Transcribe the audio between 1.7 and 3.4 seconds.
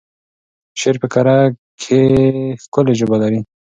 کېښکلې ژبه لري.